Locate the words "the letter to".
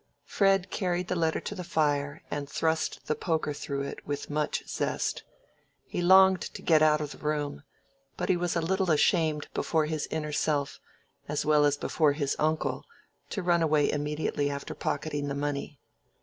1.09-1.53